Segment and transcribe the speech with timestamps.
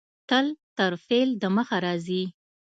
[0.29, 0.47] تل
[0.77, 2.23] تر فعل د مخه راځي.